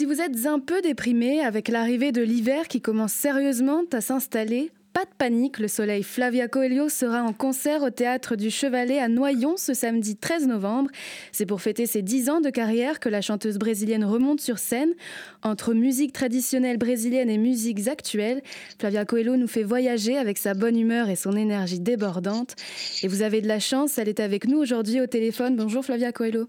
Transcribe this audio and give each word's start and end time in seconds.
Si 0.00 0.06
vous 0.06 0.22
êtes 0.22 0.46
un 0.46 0.60
peu 0.60 0.80
déprimé 0.80 1.40
avec 1.42 1.68
l'arrivée 1.68 2.10
de 2.10 2.22
l'hiver 2.22 2.68
qui 2.68 2.80
commence 2.80 3.12
sérieusement 3.12 3.82
à 3.92 4.00
s'installer, 4.00 4.72
pas 4.94 5.04
de 5.04 5.10
panique, 5.18 5.58
le 5.58 5.68
soleil 5.68 6.02
Flavia 6.02 6.48
Coelho 6.48 6.88
sera 6.88 7.22
en 7.22 7.34
concert 7.34 7.82
au 7.82 7.90
théâtre 7.90 8.34
du 8.34 8.50
Chevalet 8.50 8.98
à 8.98 9.08
Noyon 9.08 9.58
ce 9.58 9.74
samedi 9.74 10.16
13 10.16 10.46
novembre. 10.46 10.90
C'est 11.32 11.44
pour 11.44 11.60
fêter 11.60 11.84
ses 11.84 12.00
10 12.00 12.30
ans 12.30 12.40
de 12.40 12.48
carrière 12.48 12.98
que 12.98 13.10
la 13.10 13.20
chanteuse 13.20 13.58
brésilienne 13.58 14.02
remonte 14.02 14.40
sur 14.40 14.58
scène. 14.58 14.94
Entre 15.42 15.74
musique 15.74 16.14
traditionnelle 16.14 16.78
brésilienne 16.78 17.28
et 17.28 17.36
musiques 17.36 17.86
actuelles, 17.86 18.40
Flavia 18.78 19.04
Coelho 19.04 19.36
nous 19.36 19.48
fait 19.48 19.64
voyager 19.64 20.16
avec 20.16 20.38
sa 20.38 20.54
bonne 20.54 20.78
humeur 20.78 21.10
et 21.10 21.16
son 21.16 21.36
énergie 21.36 21.78
débordante. 21.78 22.56
Et 23.02 23.06
vous 23.06 23.20
avez 23.20 23.42
de 23.42 23.48
la 23.48 23.60
chance, 23.60 23.98
elle 23.98 24.08
est 24.08 24.20
avec 24.20 24.46
nous 24.46 24.56
aujourd'hui 24.56 25.02
au 25.02 25.06
téléphone. 25.06 25.56
Bonjour 25.56 25.84
Flavia 25.84 26.10
Coelho. 26.10 26.46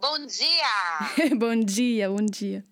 Bon 0.00 0.26
dia 0.26 1.34
Bon 1.36 1.62
dia, 1.62 2.08
bon 2.08 2.24
dia. 2.24 2.62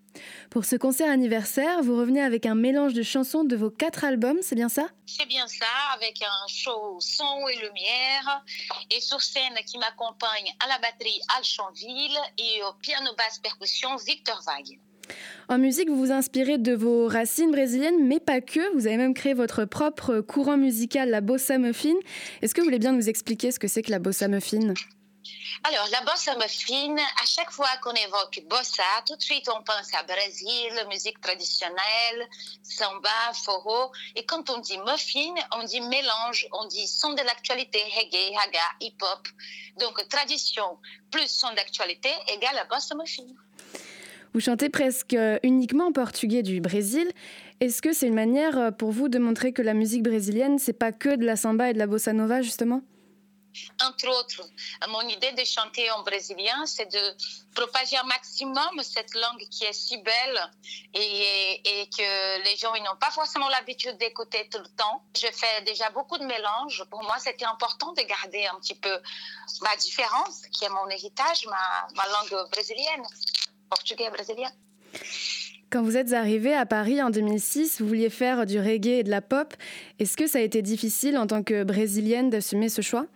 Pour 0.51 0.65
ce 0.65 0.77
concert 0.77 1.11
anniversaire, 1.11 1.83
vous 1.83 1.97
revenez 1.97 2.23
avec 2.23 2.47
un 2.47 2.55
mélange 2.55 2.95
de 2.95 3.03
chansons 3.03 3.45
de 3.45 3.57
vos 3.57 3.71
quatre 3.71 4.05
albums, 4.05 4.39
c'est 4.43 4.55
bien 4.55 4.69
ça? 4.69 4.87
C'est 5.07 5.27
bien 5.27 5.47
ça, 5.47 5.67
avec 5.95 6.21
un 6.23 6.47
show 6.49 6.99
son 7.01 7.49
et 7.49 7.57
lumière, 7.57 8.45
et 8.91 9.01
sur 9.01 9.21
scène 9.21 9.55
qui 9.67 9.79
m'accompagne 9.79 10.55
à 10.65 10.69
la 10.69 10.79
batterie 10.79 11.21
Al 11.37 11.45
Chanville 11.45 12.19
et 12.39 12.63
au 12.63 12.73
piano 12.81 13.11
basse 13.17 13.39
percussion 13.39 13.97
Victor 13.97 14.41
Vague. 14.47 14.79
En 15.49 15.57
musique, 15.57 15.89
vous 15.89 15.99
vous 15.99 16.13
inspirez 16.13 16.59
de 16.59 16.75
vos 16.75 17.09
racines 17.09 17.51
brésiliennes, 17.51 18.07
mais 18.07 18.21
pas 18.21 18.43
que. 18.43 18.75
Vous 18.75 18.87
avez 18.87 18.99
même 18.99 19.15
créé 19.15 19.33
votre 19.33 19.65
propre 19.65 20.21
courant 20.21 20.59
musical, 20.59 21.09
la 21.09 21.23
bossa 21.23 21.57
muffin. 21.57 21.95
Est-ce 22.43 22.55
que 22.55 22.61
vous 22.61 22.67
voulez 22.67 22.79
bien 22.79 22.93
nous 22.93 23.09
expliquer 23.09 23.51
ce 23.51 23.59
que 23.59 23.69
c'est 23.69 23.83
que 23.83 23.91
la 23.91 23.99
bossa 23.99 24.29
muffin? 24.29 24.75
Alors, 25.65 25.89
la 25.91 26.01
bossa 26.03 26.37
muffin, 26.37 26.97
à 26.97 27.27
chaque 27.27 27.51
fois 27.51 27.69
qu'on 27.83 27.93
évoque 27.93 28.41
bossa, 28.49 28.83
tout 29.07 29.17
de 29.17 29.23
suite 29.23 29.49
on 29.49 29.63
pense 29.63 29.93
à 29.95 30.03
Brésil, 30.05 30.71
musique 30.89 31.21
traditionnelle, 31.21 32.29
samba, 32.63 33.33
forró. 33.35 33.91
Et 34.15 34.25
quand 34.25 34.51
on 34.51 34.59
dit 34.59 34.79
muffin, 34.79 35.35
on 35.57 35.65
dit 35.65 35.81
mélange, 35.81 36.47
on 36.53 36.67
dit 36.67 36.87
son 36.87 37.13
de 37.13 37.23
l'actualité, 37.23 37.83
reggae, 37.97 38.37
haga, 38.45 38.61
hip-hop. 38.81 39.29
Donc, 39.79 40.07
tradition 40.09 40.79
plus 41.11 41.29
son 41.29 41.53
d'actualité 41.55 42.11
égale 42.33 42.55
la 42.55 42.65
bossa 42.65 42.95
muffin. 42.95 43.27
Vous 44.35 44.41
chantez 44.41 44.69
presque 44.69 45.17
uniquement 45.43 45.87
en 45.87 45.93
portugais 45.93 46.43
du 46.43 46.61
Brésil. 46.61 47.11
Est-ce 47.61 47.83
que 47.83 47.93
c'est 47.93 48.07
une 48.07 48.15
manière 48.15 48.73
pour 48.77 48.93
vous 48.93 49.09
de 49.09 49.19
montrer 49.19 49.53
que 49.53 49.63
la 49.63 49.75
musique 49.75 50.03
brésilienne, 50.03 50.59
c'est 50.59 50.73
pas 50.73 50.93
que 50.93 51.17
de 51.17 51.25
la 51.25 51.35
samba 51.35 51.71
et 51.71 51.73
de 51.73 51.79
la 51.79 51.87
bossa 51.87 52.13
nova, 52.13 52.43
justement? 52.43 52.83
Entre 53.81 54.09
autres, 54.09 54.43
mon 54.89 55.03
idée 55.03 55.33
de 55.33 55.45
chanter 55.45 55.91
en 55.91 56.03
brésilien, 56.03 56.67
c'est 56.67 56.91
de 56.93 57.17
propager 57.55 57.97
un 57.97 58.05
maximum 58.05 58.83
cette 58.83 59.15
langue 59.15 59.49
qui 59.51 59.65
est 59.65 59.73
si 59.73 59.97
belle 59.99 60.51
et, 60.95 61.89
que 61.97 62.45
les 62.45 62.57
gens 62.57 62.73
n'ont 62.75 62.99
pas 63.01 63.11
forcément 63.11 63.49
l'habitude 63.49 63.97
d'écouter 63.99 64.49
tout 64.51 64.59
le 64.59 64.69
temps. 64.77 65.03
Je 65.17 65.27
fais 65.33 65.63
déjà 65.63 65.91
beaucoup 65.91 66.19
de 66.19 66.25
mélanges. 66.25 66.85
Pour 66.91 67.03
moi, 67.03 67.17
c'était 67.19 67.45
important 67.45 67.93
de 67.93 68.03
garder 68.03 68.47
un 68.47 68.59
petit 68.61 68.75
peu 68.75 69.01
ma 69.63 69.75
différence, 69.77 70.43
qui 70.53 70.65
est 70.65 70.69
mon 70.69 70.89
héritage, 70.89 71.47
ma, 71.47 71.89
ma 71.97 72.05
langue 72.09 72.51
brésilienne, 72.51 73.03
portugais 73.69 74.11
brésilien. 74.11 74.51
Quand 75.71 75.83
vous 75.83 75.99
êtes 75.99 76.15
arrivé 76.15 76.55
à 76.55 76.65
Paris 76.65 77.03
en 77.03 77.11
2006, 77.11 77.81
vous 77.81 77.89
vouliez 77.89 78.09
faire 78.09 78.47
du 78.47 78.59
reggae 78.59 79.01
et 79.01 79.03
de 79.03 79.11
la 79.11 79.21
pop. 79.21 79.55
Est-ce 79.99 80.17
que 80.17 80.27
ça 80.27 80.39
a 80.39 80.43
été 80.43 80.63
difficile 80.63 81.19
en 81.19 81.27
tant 81.27 81.43
que 81.43 81.63
brésilienne 81.63 82.31
d'assumer 82.31 82.71
ce 82.71 82.81
choix? 82.81 83.07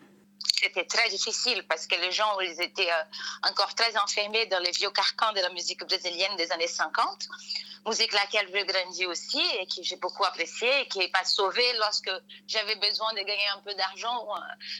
C'était 0.54 0.84
très 0.84 1.08
difficile 1.08 1.64
parce 1.68 1.86
que 1.86 1.94
les 1.96 2.12
gens 2.12 2.38
étaient 2.40 2.90
euh, 2.90 3.48
encore 3.48 3.74
très 3.74 3.96
enfermés 3.98 4.46
dans 4.46 4.60
les 4.60 4.70
vieux 4.70 4.90
carcans 4.90 5.32
de 5.32 5.40
la 5.40 5.50
musique 5.50 5.84
brésilienne 5.84 6.36
des 6.36 6.50
années 6.52 6.68
50 6.68 7.28
musique 7.86 8.12
laquelle 8.12 8.48
j'ai 8.52 8.64
grandi 8.64 9.06
aussi 9.06 9.40
et 9.60 9.66
que 9.66 9.82
j'ai 9.82 9.96
beaucoup 9.96 10.24
appréciée 10.24 10.82
et 10.82 10.86
qui 10.88 11.00
m'a 11.00 11.24
sauvée 11.24 11.72
lorsque 11.78 12.10
j'avais 12.46 12.76
besoin 12.76 13.12
de 13.12 13.18
gagner 13.18 13.48
un 13.56 13.60
peu 13.60 13.74
d'argent 13.74 14.28
euh, 14.28 14.38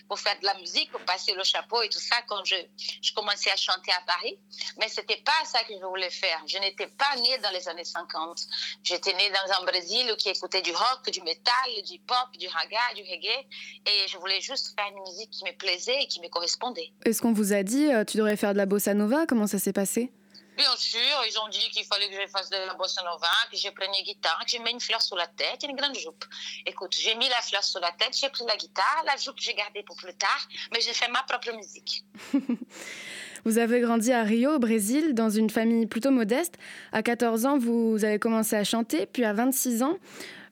pour 0.08 0.18
faire 0.18 0.38
de 0.40 0.46
la 0.46 0.54
musique, 0.54 0.90
pour 0.90 1.00
passer 1.00 1.34
le 1.34 1.42
chapeau 1.44 1.82
et 1.82 1.88
tout 1.88 1.98
ça 1.98 2.16
quand 2.28 2.44
je, 2.44 2.56
je 3.02 3.12
commençais 3.14 3.50
à 3.50 3.56
chanter 3.56 3.92
à 3.92 4.02
Paris. 4.06 4.38
Mais 4.78 4.88
c'était 4.88 5.22
pas 5.24 5.44
ça 5.44 5.64
que 5.64 5.74
je 5.74 5.84
voulais 5.84 6.10
faire. 6.10 6.40
Je 6.46 6.58
n'étais 6.58 6.86
pas 6.86 7.16
née 7.16 7.38
dans 7.38 7.50
les 7.50 7.68
années 7.68 7.84
50. 7.84 8.46
J'étais 8.82 9.12
née 9.14 9.30
dans 9.30 9.60
un 9.60 9.64
Brésil 9.64 10.14
qui 10.18 10.28
écoutait 10.28 10.62
du 10.62 10.72
rock, 10.72 11.10
du 11.10 11.22
métal, 11.22 11.82
du 11.84 11.98
pop, 12.00 12.28
du 12.38 12.48
raga, 12.48 12.94
du 12.94 13.02
reggae 13.02 13.46
et 13.86 14.08
je 14.08 14.18
voulais 14.18 14.40
juste 14.40 14.74
faire 14.76 14.90
une 14.94 15.02
musique 15.02 15.30
qui 15.30 15.44
me 15.44 15.56
plaisait 15.56 16.02
et 16.02 16.06
qui 16.06 16.20
me 16.20 16.28
correspondait. 16.28 16.92
Est-ce 17.04 17.20
qu'on 17.20 17.32
vous 17.32 17.52
a 17.52 17.62
dit 17.62 17.92
euh, 17.92 18.04
tu 18.04 18.16
devrais 18.16 18.36
faire 18.36 18.52
de 18.52 18.58
la 18.58 18.66
bossa 18.66 18.94
nova? 18.94 19.26
Comment 19.26 19.46
ça 19.46 19.58
s'est 19.58 19.72
passé? 19.72 20.12
Bien 20.56 20.76
sûr, 20.76 21.00
ils 21.26 21.38
ont 21.38 21.48
dit 21.48 21.70
qu'il 21.70 21.84
fallait 21.84 22.08
que 22.08 22.14
je 22.20 22.26
fasse 22.28 22.50
de 22.50 22.56
la 22.56 22.74
bossa 22.74 23.02
nova, 23.02 23.28
que 23.50 23.56
je 23.56 23.68
prenne 23.70 23.90
une 23.98 24.04
guitare, 24.04 24.42
que 24.44 24.50
je 24.50 24.58
mette 24.58 24.72
une 24.72 24.80
fleur 24.80 25.00
sur 25.00 25.16
la 25.16 25.26
tête 25.26 25.62
une 25.62 25.76
grande 25.76 25.94
jupe. 25.94 26.24
Écoute, 26.66 26.94
j'ai 26.98 27.14
mis 27.14 27.28
la 27.28 27.40
fleur 27.40 27.62
sur 27.62 27.80
la 27.80 27.90
tête, 27.92 28.16
j'ai 28.18 28.28
pris 28.28 28.44
la 28.46 28.56
guitare, 28.56 29.02
la 29.06 29.16
jupe 29.16 29.36
j'ai 29.38 29.54
gardée 29.54 29.82
pour 29.82 29.96
plus 29.96 30.14
tard, 30.14 30.48
mais 30.72 30.80
j'ai 30.80 30.92
fait 30.92 31.08
ma 31.08 31.22
propre 31.22 31.52
musique. 31.56 32.04
vous 33.44 33.58
avez 33.58 33.80
grandi 33.80 34.12
à 34.12 34.22
Rio, 34.22 34.54
au 34.54 34.58
Brésil, 34.58 35.14
dans 35.14 35.30
une 35.30 35.50
famille 35.50 35.86
plutôt 35.86 36.10
modeste. 36.10 36.58
À 36.92 37.02
14 37.02 37.46
ans, 37.46 37.58
vous 37.58 38.04
avez 38.04 38.18
commencé 38.18 38.56
à 38.56 38.64
chanter, 38.64 39.06
puis 39.06 39.24
à 39.24 39.32
26 39.32 39.82
ans, 39.82 39.98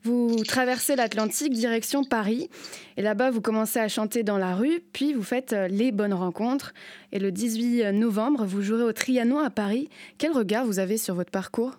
vous 0.03 0.43
traversez 0.43 0.95
l'Atlantique 0.95 1.53
direction 1.53 2.03
Paris 2.03 2.49
et 2.97 3.01
là-bas 3.01 3.31
vous 3.31 3.41
commencez 3.41 3.79
à 3.79 3.87
chanter 3.87 4.23
dans 4.23 4.37
la 4.37 4.55
rue, 4.55 4.81
puis 4.93 5.13
vous 5.13 5.23
faites 5.23 5.53
euh, 5.53 5.67
les 5.67 5.91
bonnes 5.91 6.13
rencontres 6.13 6.73
et 7.11 7.19
le 7.19 7.31
18 7.31 7.91
novembre 7.91 8.45
vous 8.45 8.61
jouerez 8.61 8.83
au 8.83 8.93
Trianon 8.93 9.39
à 9.39 9.49
Paris. 9.49 9.89
Quel 10.17 10.31
regard 10.31 10.65
vous 10.65 10.79
avez 10.79 10.97
sur 10.97 11.15
votre 11.15 11.31
parcours? 11.31 11.73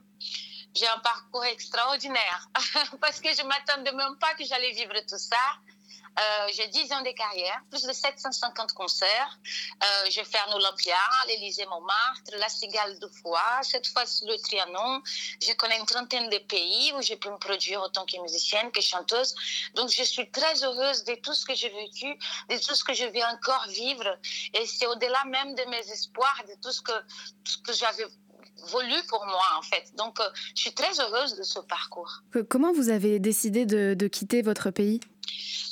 J'ai 0.75 0.87
un 0.87 1.01
parcours 1.01 1.45
extraordinaire 1.45 2.49
parce 3.01 3.21
que 3.21 3.29
je 3.29 3.47
m'attendais 3.47 3.93
même 3.93 4.17
pas 4.19 4.35
que 4.39 4.45
j'allais 4.45 4.73
vivre 4.73 4.95
tout 5.09 5.19
ça. 5.19 5.37
Euh, 6.19 6.49
j'ai 6.55 6.69
10 6.69 6.93
ans 6.93 7.03
de 7.03 7.11
carrière, 7.11 7.63
plus 7.71 7.85
de 7.85 7.93
750 7.93 8.73
concerts. 8.73 9.39
Euh, 9.83 10.11
je 10.11 10.23
fais 10.23 10.39
un 10.47 10.53
Olympia, 10.53 10.97
l'Élysée 11.29 11.65
Montmartre, 11.67 12.33
la 12.39 12.49
Cigale 12.49 12.99
de 12.99 13.09
Foix, 13.09 13.61
cette 13.63 13.87
fois-ci 13.87 14.27
le 14.27 14.37
Trianon. 14.37 15.03
Je 15.41 15.53
connais 15.55 15.79
une 15.79 15.87
trentaine 15.87 16.29
de 16.29 16.39
pays 16.39 16.93
où 16.95 17.03
j'ai 17.03 17.17
pu 17.17 17.29
me 17.31 17.39
produire 17.39 17.81
autant 17.81 18.05
que 18.05 18.21
musicienne, 18.21 18.71
que 18.73 18.83
chanteuse. 18.83 19.35
Donc 19.75 19.89
je 19.89 20.03
suis 20.03 20.31
très 20.31 20.63
heureuse 20.63 21.05
de 21.05 21.15
tout 21.15 21.33
ce 21.33 21.47
que 21.47 21.55
j'ai 21.55 21.71
vécu, 21.71 22.07
de 22.51 22.59
tout 22.59 22.75
ce 22.75 22.85
que 22.85 22.93
je 22.93 23.05
vais 23.05 23.25
encore 23.25 23.67
vivre. 23.69 24.19
Et 24.53 24.67
c'est 24.67 24.87
au-delà 24.87 25.25
même 25.25 25.55
de 25.55 25.65
mes 25.71 25.91
espoirs, 25.91 26.43
de 26.47 26.55
tout 26.61 26.73
ce 26.73 26.83
que, 26.83 26.93
que 27.67 27.73
j'avais 27.73 28.05
voulu 28.69 28.95
pour 29.09 29.25
moi 29.25 29.47
en 29.59 29.63
fait. 29.63 29.93
Donc 29.97 30.21
euh, 30.21 30.25
je 30.55 30.61
suis 30.61 30.75
très 30.75 31.01
heureuse 31.01 31.37
de 31.37 31.43
ce 31.43 31.59
parcours. 31.61 32.23
Comment 32.51 32.73
vous 32.73 32.91
avez 32.91 33.19
décidé 33.19 33.65
de 33.65 34.07
quitter 34.09 34.43
votre 34.43 34.71
pays? 34.71 35.01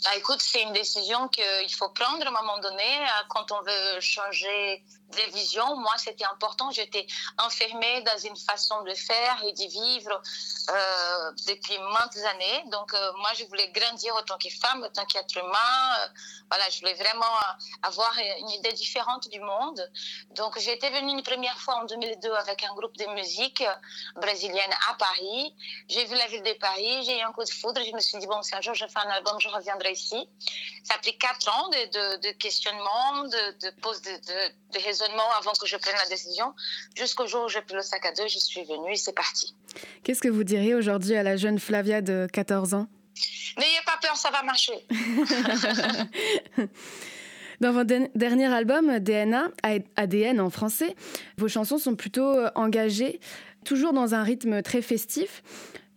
Bah, 0.05 0.17
écoute, 0.17 0.41
c'est 0.41 0.63
une 0.63 0.73
décision 0.73 1.29
qu'il 1.29 1.75
faut 1.75 1.91
prendre 1.91 2.25
à 2.25 2.29
un 2.29 2.33
moment 2.33 2.59
donné 2.59 2.83
euh, 2.83 3.23
quand 3.29 3.53
on 3.53 3.61
veut 3.63 4.01
changer 4.01 4.83
de 5.11 5.33
vision. 5.33 5.77
Moi, 5.77 5.93
c'était 5.99 6.25
important. 6.25 6.71
J'étais 6.71 7.07
enfermée 7.39 8.03
dans 8.03 8.19
une 8.19 8.37
façon 8.37 8.83
de 8.83 8.95
faire 8.95 9.43
et 9.45 9.53
de 9.53 9.71
vivre 9.71 10.23
euh, 10.71 11.33
depuis 11.47 11.79
maintes 11.79 12.17
années. 12.33 12.65
Donc, 12.67 12.93
euh, 12.95 13.13
moi, 13.19 13.31
je 13.37 13.45
voulais 13.45 13.69
grandir 13.71 14.15
en 14.17 14.23
tant 14.23 14.39
que 14.39 14.49
femme, 14.51 14.85
en 14.85 14.91
tant 14.91 15.05
qu'être 15.07 15.37
humain. 15.37 15.97
Euh, 16.01 16.09
voilà, 16.51 16.69
je 16.71 16.81
voulais 16.81 16.95
vraiment 16.95 17.35
avoir 17.83 18.13
une 18.39 18.51
idée 18.51 18.73
différente 18.73 19.29
du 19.29 19.41
monde. 19.41 19.91
Donc, 20.33 20.59
j'étais 20.59 20.91
venue 20.91 21.13
une 21.13 21.23
première 21.23 21.59
fois 21.59 21.77
en 21.77 21.85
2002 21.85 22.33
avec 22.33 22.65
un 22.65 22.75
groupe 22.75 22.97
de 22.97 23.07
musique 23.15 23.63
brésilienne 24.17 24.75
à 24.89 24.95
Paris. 24.95 25.55
J'ai 25.89 26.05
vu 26.07 26.17
la 26.17 26.27
ville 26.27 26.43
de 26.43 26.53
Paris, 26.55 27.05
j'ai 27.05 27.19
eu 27.19 27.23
un 27.23 27.33
coup 27.33 27.45
de 27.45 27.51
foudre. 27.51 27.81
Je 27.85 27.93
me 27.93 28.01
suis 28.01 28.19
dit, 28.19 28.27
bon, 28.27 28.43
si 28.43 28.55
un 28.55 28.61
jour 28.61 28.75
je 28.75 28.87
fais 28.87 28.99
un 28.99 29.11
album, 29.11 29.39
je 29.41 29.49
reviendrai 29.49 29.93
ici. 29.93 30.29
Ça 30.85 30.95
a 30.95 30.99
pris 30.99 31.17
quatre 31.19 31.49
ans 31.49 31.69
de, 31.69 32.17
de, 32.17 32.29
de 32.29 32.31
questionnement, 32.33 33.25
de, 33.25 33.59
de 33.61 33.71
de, 33.99 34.11
de, 34.11 34.53
de 34.73 34.79
raisonnement 35.01 35.25
avant 35.39 35.53
que 35.53 35.67
je 35.67 35.77
prenne 35.77 35.97
la 36.03 36.09
décision. 36.09 36.55
Jusqu'au 36.97 37.27
jour 37.27 37.45
où 37.45 37.49
j'ai 37.49 37.61
pris 37.63 37.75
le 37.75 37.83
sac 37.83 38.05
à 38.07 38.13
dos, 38.13 38.29
je 38.29 38.39
suis 38.39 38.65
venue 38.65 38.93
et 38.93 38.97
c'est 38.97 39.15
parti. 39.15 39.55
Qu'est-ce 40.03 40.21
que 40.21 40.29
vous 40.29 40.45
diriez 40.45 40.75
aujourd'hui 40.75 41.17
à 41.17 41.23
la 41.23 41.37
jeune 41.37 41.59
Flavia 41.59 42.03
de 42.03 42.27
14 42.33 42.75
ans? 42.75 42.87
N'ayez 43.59 43.81
pas 43.85 43.99
peur, 44.01 44.17
ça 44.17 44.31
va 44.31 44.43
marcher. 44.43 44.73
Dans 47.61 47.73
votre 47.73 47.93
dernier 48.15 48.47
album, 48.47 48.99
DNA, 49.01 49.51
ADN 49.97 50.41
en 50.41 50.49
français, 50.49 50.97
vos 51.37 51.49
chansons 51.49 51.77
sont 51.77 51.95
plutôt 51.95 52.35
engagées, 52.55 53.21
toujours 53.67 53.93
dans 53.93 54.15
un 54.15 54.23
rythme 54.23 54.63
très 54.63 54.81
festif. 54.81 55.43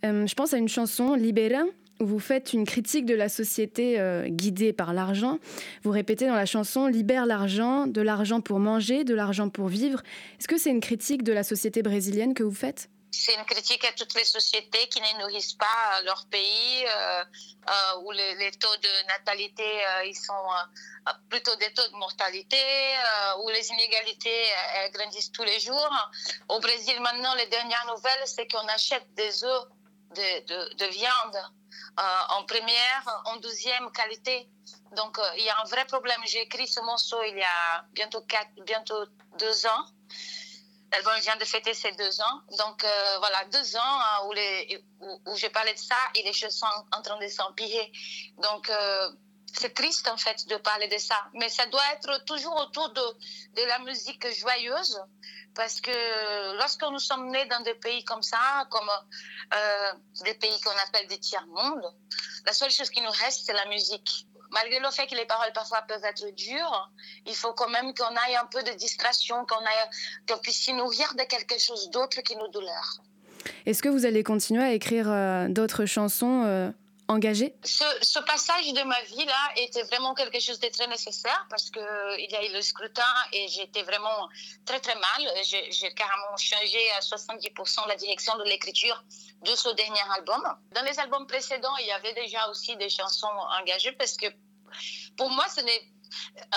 Euh, 0.03 0.27
je 0.27 0.35
pense 0.35 0.53
à 0.53 0.57
une 0.57 0.67
chanson, 0.67 1.13
Libera, 1.13 1.63
où 1.63 1.71
vous 1.99 2.19
faites 2.19 2.53
une 2.53 2.65
critique 2.65 3.05
de 3.05 3.15
la 3.15 3.29
société 3.29 3.99
euh, 3.99 4.27
guidée 4.27 4.73
par 4.73 4.93
l'argent. 4.93 5.39
Vous 5.83 5.91
répétez 5.91 6.27
dans 6.27 6.35
la 6.35 6.45
chanson 6.45 6.87
Libère 6.87 7.25
l'argent, 7.25 7.87
de 7.87 8.01
l'argent 8.01 8.41
pour 8.41 8.59
manger, 8.59 9.03
de 9.03 9.13
l'argent 9.13 9.49
pour 9.49 9.67
vivre. 9.67 10.01
Est-ce 10.39 10.47
que 10.47 10.57
c'est 10.57 10.71
une 10.71 10.81
critique 10.81 11.23
de 11.23 11.33
la 11.33 11.43
société 11.43 11.81
brésilienne 11.81 12.33
que 12.33 12.43
vous 12.43 12.53
faites? 12.53 12.89
C'est 13.15 13.35
une 13.35 13.45
critique 13.45 13.85
à 13.85 13.91
toutes 13.91 14.15
les 14.15 14.23
sociétés 14.23 14.87
qui 14.87 14.99
ne 14.99 15.19
nourrissent 15.19 15.53
pas 15.53 16.01
leur 16.03 16.25
pays, 16.31 16.83
euh, 16.83 17.23
euh, 17.69 17.99
où 18.01 18.11
les, 18.11 18.51
taux 18.59 18.75
de 18.77 19.07
natalité 19.07 19.63
euh, 19.63 20.05
ils 20.05 20.15
sont 20.15 20.33
plutôt 21.29 21.55
des 21.57 21.71
taux 21.73 21.87
de 21.89 21.95
mortalité, 21.97 22.57
où 23.43 23.49
les 23.49 23.69
inégalités 23.69 24.45
grandissent 24.93 25.31
tous 25.31 25.43
les 25.43 25.59
jours. 25.59 26.11
Au 26.49 26.59
Brésil, 26.59 26.99
maintenant, 27.01 27.35
les 27.35 27.45
dernières 27.47 27.85
nouvelles, 27.85 28.23
c'est 28.25 28.47
qu'on 28.47 28.67
achète 28.69 29.05
des 29.13 29.43
œufs 29.43 29.65
de, 30.15 30.73
de 30.73 30.85
viande 30.85 31.37
en 31.97 32.43
première, 32.45 33.21
en 33.25 33.37
deuxième 33.37 33.91
qualité. 33.91 34.49
Donc, 34.95 35.19
il 35.37 35.43
y 35.43 35.49
a 35.49 35.59
un 35.61 35.65
vrai 35.65 35.85
problème. 35.85 36.19
J'ai 36.25 36.41
écrit 36.41 36.67
ce 36.67 36.79
morceau 36.81 37.21
il 37.23 37.37
y 37.37 37.43
a 37.43 37.85
bientôt, 37.93 38.21
quatre, 38.21 38.51
bientôt 38.65 39.05
deux 39.37 39.65
ans. 39.67 39.85
L'album 40.93 41.19
vient 41.21 41.35
de 41.37 41.45
fêter 41.45 41.73
ses 41.73 41.91
deux 41.93 42.21
ans. 42.21 42.41
Donc 42.57 42.83
euh, 42.83 43.17
voilà, 43.17 43.45
deux 43.45 43.75
ans 43.75 43.79
hein, 43.83 44.27
où, 44.27 44.33
les, 44.33 44.85
où, 45.01 45.33
de 45.33 45.77
ça 45.77 45.95
et 46.13 46.21
les 46.21 46.33
choses 46.33 46.55
sont 46.55 46.67
en 46.91 47.01
train 47.01 47.17
de 47.19 47.27
s'empirer. 47.27 47.91
Donc 48.37 48.69
euh, 48.69 49.09
c'est 49.51 49.73
triste 49.73 50.07
en 50.07 50.17
fait 50.17 50.47
de 50.47 50.57
parler 50.57 50.87
de 50.87 50.99
ça. 50.99 51.17
Mais 51.33 51.49
ça 51.49 51.65
doit 51.65 51.93
être 51.93 52.23
toujours 52.25 52.55
autour 52.57 52.89
de 52.89 53.67
la 53.67 53.79
musique 53.79 54.27
joyeuse. 54.39 55.01
Parce 55.55 55.81
que 55.81 56.57
lorsque 56.57 56.83
nous 56.83 56.99
sommes 56.99 57.29
nés 57.29 57.45
dans 57.45 57.61
des 57.61 57.75
pays 57.75 58.03
comme 58.05 58.23
ça, 58.23 58.67
comme 58.69 58.89
euh, 59.53 59.93
des 60.23 60.33
pays 60.33 60.59
qu'on 60.61 60.71
appelle 60.87 61.07
des 61.07 61.19
tiers-mondes, 61.19 61.93
la 62.45 62.53
seule 62.53 62.71
chose 62.71 62.89
qui 62.89 63.01
nous 63.01 63.11
reste, 63.11 63.45
c'est 63.45 63.53
la 63.53 63.65
musique 63.67 64.25
malgré 64.53 64.79
le 64.79 64.89
fait 64.91 65.07
que 65.07 65.15
les 65.15 65.25
paroles 65.25 65.51
parfois 65.53 65.81
peuvent 65.81 66.03
être 66.03 66.29
dures, 66.35 66.91
il 67.25 67.35
faut 67.35 67.53
quand 67.53 67.69
même 67.69 67.93
qu'on 67.93 68.13
ait 68.29 68.35
un 68.35 68.45
peu 68.45 68.63
de 68.63 68.71
distraction, 68.77 69.45
qu'on 69.45 69.63
qu 70.27 70.41
puisse 70.41 70.57
s'y 70.57 70.73
nourrir 70.73 71.13
de 71.15 71.23
quelque 71.23 71.59
chose 71.59 71.89
d'autre 71.89 72.21
que 72.21 72.33
nos 72.35 72.47
douleurs. 72.49 73.01
Est-ce 73.65 73.81
que 73.81 73.89
vous 73.89 74.05
allez 74.05 74.23
continuer 74.23 74.63
à 74.63 74.73
écrire 74.73 75.09
euh, 75.09 75.47
d'autres 75.49 75.85
chansons 75.85 76.43
euh, 76.45 76.69
engagées 77.07 77.53
ce, 77.63 77.83
ce, 78.01 78.19
passage 78.19 78.73
de 78.73 78.83
ma 78.83 79.01
vie 79.03 79.25
là 79.25 79.51
était 79.57 79.83
vraiment 79.83 80.13
quelque 80.13 80.39
chose 80.39 80.59
de 80.59 80.67
très 80.67 80.87
nécessaire 80.87 81.45
parce 81.49 81.69
que 81.69 81.79
il 82.19 82.31
y 82.31 82.35
a 82.35 82.45
eu 82.45 82.53
le 82.53 82.61
scrutin 82.61 83.13
et 83.31 83.47
j'étais 83.47 83.83
vraiment 83.83 84.29
très 84.65 84.79
très 84.79 84.95
mal. 84.95 85.33
J'ai 85.43 85.93
carrément 85.93 86.37
changé 86.37 86.79
à 86.97 86.99
70% 86.99 87.87
la 87.87 87.95
direction 87.95 88.37
de 88.37 88.43
l'écriture 88.43 89.03
de 89.41 89.55
ce 89.55 89.69
dernier 89.75 90.01
album. 90.17 90.41
Dans 90.73 90.83
les 90.83 90.99
albums 90.99 91.27
précédents, 91.27 91.75
il 91.77 91.87
y 91.87 91.91
avait 91.91 92.13
déjà 92.13 92.49
aussi 92.49 92.75
des 92.77 92.89
chansons 92.89 93.27
engagées 93.59 93.93
parce 93.93 94.15
que 94.17 94.27
pour 95.17 95.29
moi, 95.29 95.45
ce 95.49 95.61
n'est 95.61 95.81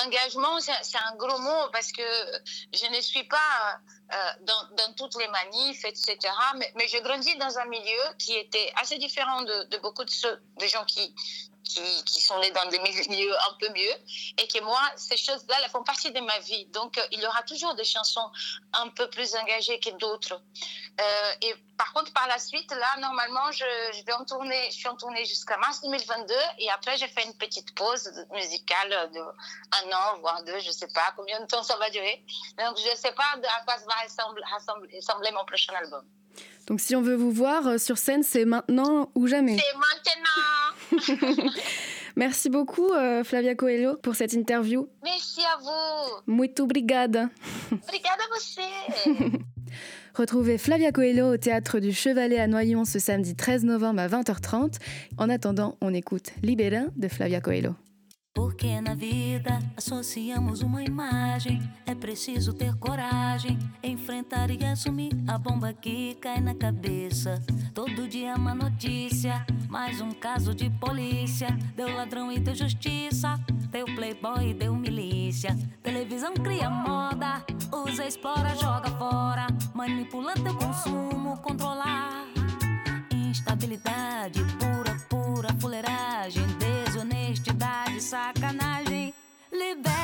engagement, 0.04 0.60
c'est 0.60 0.98
un 0.98 1.16
gros 1.16 1.38
mot 1.38 1.70
parce 1.72 1.92
que 1.92 2.02
je 2.72 2.86
ne 2.94 3.00
suis 3.00 3.24
pas 3.24 3.80
euh, 4.12 4.16
dans, 4.42 4.92
toutes 4.96 5.16
les 5.16 5.28
manifs, 5.28 5.84
etc. 5.84 6.16
Mais, 6.54 6.88
je 6.88 6.98
grandis 7.02 7.36
dans 7.38 7.58
un 7.58 7.64
milieu 7.66 8.02
qui 8.18 8.34
était 8.34 8.72
assez 8.76 8.98
différent 8.98 9.42
de, 9.42 9.78
beaucoup 9.78 10.04
de 10.04 10.10
ceux, 10.10 10.40
gens 10.72 10.84
qui, 10.84 11.12
qui, 11.64 11.80
qui, 12.04 12.20
sont 12.20 12.38
nés 12.38 12.52
dans 12.52 12.66
des 12.68 12.78
milieux 12.78 13.34
un 13.34 13.54
peu 13.58 13.68
mieux 13.70 13.94
et 14.38 14.46
que 14.46 14.62
moi, 14.62 14.80
ces 14.96 15.16
choses-là, 15.16 15.56
elles 15.62 15.70
font 15.70 15.82
partie 15.82 16.12
de 16.12 16.20
ma 16.20 16.38
vie. 16.38 16.66
Donc, 16.66 16.96
euh, 16.98 17.06
il 17.10 17.20
y 17.20 17.26
aura 17.26 17.42
toujours 17.42 17.74
des 17.74 17.84
chansons 17.84 18.30
un 18.74 18.88
peu 18.90 19.10
plus 19.10 19.34
engagées 19.34 19.80
que 19.80 19.90
d'autres. 19.90 20.40
Euh, 20.98 21.32
et 21.42 21.54
par 21.76 21.92
contre, 21.92 22.12
par 22.14 22.26
la 22.26 22.38
suite, 22.38 22.70
là, 22.70 23.00
normalement, 23.00 23.50
je, 23.52 23.64
je, 23.92 24.04
vais 24.04 24.12
en 24.12 24.24
tourner, 24.24 24.70
je 24.70 24.76
suis 24.76 24.88
en 24.88 24.96
tournée 24.96 25.24
jusqu'à 25.26 25.58
mars 25.58 25.82
2022 25.82 26.34
et 26.58 26.70
après, 26.70 26.96
j'ai 26.96 27.08
fait 27.08 27.24
une 27.26 27.36
petite 27.36 27.74
pause 27.74 28.10
musicale 28.32 29.10
de 29.12 29.20
un 29.20 29.92
an, 29.92 30.18
voire 30.20 30.42
deux, 30.44 30.58
je 30.60 30.68
ne 30.68 30.72
sais 30.72 30.88
pas 30.88 31.12
combien 31.16 31.38
de 31.40 31.46
temps 31.46 31.62
ça 31.62 31.76
va 31.76 31.90
durer. 31.90 32.24
Donc, 32.58 32.78
je 32.78 32.90
ne 32.90 32.96
sais 32.96 33.12
pas 33.12 33.34
à 33.34 33.64
quoi 33.64 33.76
va 33.86 33.94
ressembler, 34.04 34.42
ressembler 34.94 35.30
mon 35.32 35.44
prochain 35.44 35.74
album. 35.74 36.04
Donc 36.66 36.80
si 36.80 36.96
on 36.96 37.02
veut 37.02 37.14
vous 37.14 37.30
voir 37.30 37.66
euh, 37.66 37.78
sur 37.78 37.96
scène, 37.96 38.22
c'est 38.22 38.44
maintenant 38.44 39.10
ou 39.14 39.26
jamais. 39.26 39.56
C'est 39.56 40.98
maintenant. 40.98 41.52
Merci 42.16 42.48
beaucoup 42.48 42.92
euh, 42.92 43.22
Flavia 43.22 43.54
Coelho 43.54 43.96
pour 43.96 44.16
cette 44.16 44.32
interview. 44.32 44.88
Merci 45.04 45.42
à 45.44 45.58
vous. 45.58 46.22
Muito 46.26 46.64
obrigada. 46.64 47.30
Obrigada 47.70 48.24
a 48.24 48.34
você. 48.34 49.38
Retrouvez 50.16 50.56
Flavia 50.56 50.92
Coelho 50.92 51.34
au 51.34 51.36
théâtre 51.36 51.78
du 51.78 51.92
Chevalet 51.92 52.38
à 52.38 52.46
Noyon 52.46 52.86
ce 52.86 52.98
samedi 52.98 53.34
13 53.34 53.64
novembre 53.64 54.00
à 54.00 54.08
20h30. 54.08 54.76
En 55.18 55.28
attendant, 55.28 55.76
on 55.82 55.92
écoute 55.92 56.32
Libera 56.42 56.86
de 56.96 57.08
Flavia 57.08 57.42
Coelho. 57.42 57.76
Porque 58.34 58.80
na 58.80 58.94
vida 58.94 59.58
associamos 59.76 60.62
uma 60.62 60.82
imagem. 60.82 61.60
É 61.86 61.94
preciso 61.94 62.54
ter 62.54 62.74
coragem, 62.76 63.58
enfrentar 63.82 64.50
e 64.50 64.64
assumir 64.64 65.12
a 65.28 65.36
bomba 65.36 65.74
que 65.74 66.14
cai 66.14 66.40
na 66.40 66.54
cabeça. 66.54 67.38
Todo 67.74 68.08
dia 68.08 68.36
uma 68.36 68.54
notícia, 68.54 69.44
mais 69.68 70.00
um 70.00 70.12
caso 70.12 70.54
de 70.54 70.70
polícia. 70.80 71.48
Deu 71.76 71.94
ladrão 71.94 72.32
e 72.32 72.38
deu 72.38 72.54
justiça, 72.54 73.38
deu 73.76 73.84
playboy 73.94 74.54
deu 74.54 74.74
milícia. 74.74 75.54
Televisão 75.82 76.32
cria 76.32 76.70
moda, 76.70 77.44
usa, 77.84 78.06
explora, 78.06 78.54
joga 78.56 78.88
fora. 78.98 79.46
Manipula 79.74 80.32
teu 80.32 80.54
consumo, 80.56 81.36
controlar. 81.42 82.24
Instabilidade 83.12 84.40
pura, 84.58 84.96
pura 85.10 85.48
fuleiragem 85.60 86.44
honestidade, 86.98 88.00
sacanagem. 88.00 89.12
Libera 89.52 89.95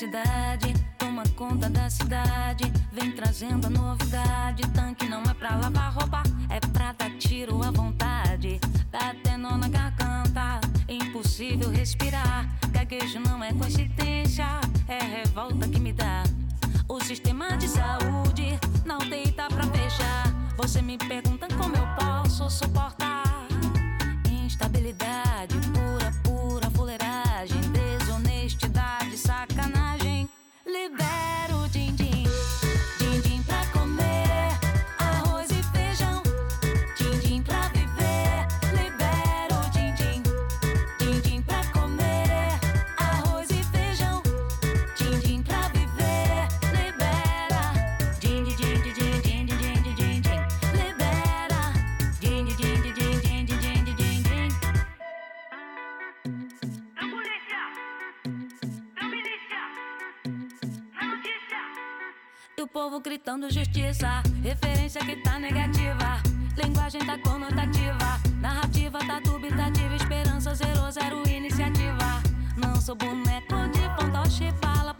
Publicidade 0.00 0.72
toma 0.96 1.22
conta 1.36 1.68
da 1.68 1.90
cidade. 1.90 2.72
Vem 2.90 3.12
trazendo 3.12 3.66
a 3.66 3.70
novidade. 3.70 4.62
Tanque 4.72 5.06
não 5.06 5.20
é 5.24 5.34
pra 5.34 5.56
lavar 5.56 5.92
roupa, 5.92 6.22
é 6.48 6.58
pra 6.58 6.92
dar 6.92 7.10
tiro 7.18 7.62
à 7.62 7.70
vontade. 7.70 8.58
Dá 8.90 9.10
até 9.10 9.36
nó 9.36 9.58
na 9.58 9.68
garganta, 9.68 10.58
impossível 10.88 11.68
respirar. 11.68 12.48
Gaguejo 12.70 13.20
não 13.20 13.44
é 13.44 13.52
coincidência, 13.52 14.46
é 14.88 15.04
revolta 15.04 15.68
que 15.68 15.78
me 15.78 15.92
dá. 15.92 16.22
O 16.88 16.98
sistema 17.04 17.58
de 17.58 17.68
saúde 17.68 18.58
não 18.86 19.00
deita 19.00 19.48
pra 19.48 19.64
fechar. 19.64 20.32
Você 20.56 20.80
me 20.80 20.96
pergunta 20.96 21.46
como 21.58 21.76
eu 21.76 21.86
posso 21.98 22.48
suportar. 22.48 22.99
Do 62.60 62.68
povo 62.68 63.00
gritando 63.00 63.50
justiça. 63.50 64.22
Referência 64.42 65.00
que 65.00 65.16
tá 65.22 65.38
negativa. 65.38 66.20
Linguagem 66.62 67.00
tá 67.06 67.16
conotativa. 67.16 68.20
Narrativa 68.38 68.98
tá 68.98 69.18
dubitativa. 69.18 69.96
Esperança 69.96 70.54
zero, 70.54 70.90
zero 70.90 71.26
iniciativa. 71.26 72.22
Não 72.58 72.78
sou 72.78 72.94
boneco 72.96 73.56
de 73.72 73.80
fantoche, 73.96 74.52
fala 74.60 74.92